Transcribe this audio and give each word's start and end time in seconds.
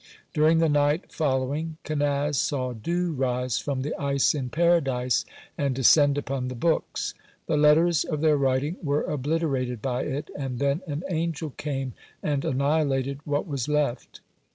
During 0.33 0.57
the 0.57 0.67
night 0.67 1.11
following, 1.11 1.77
Kenaz 1.83 2.33
saw 2.37 2.73
dew 2.73 3.11
rise 3.13 3.59
from 3.59 3.81
the 3.83 3.93
ice 4.01 4.33
in 4.33 4.49
Paradise 4.49 5.25
and 5.59 5.75
descend 5.75 6.17
upon 6.17 6.47
the 6.47 6.55
books. 6.55 7.13
The 7.45 7.55
letters 7.55 8.03
of 8.03 8.19
their 8.19 8.35
writing 8.35 8.77
were 8.81 9.03
obliterated 9.03 9.79
by 9.79 10.05
it, 10.05 10.31
and 10.35 10.57
then 10.57 10.81
an 10.87 11.03
angel 11.11 11.51
came 11.51 11.93
and 12.23 12.43
annihilated 12.43 13.19
what 13.25 13.45
was 13.45 13.67
left. 13.67 14.21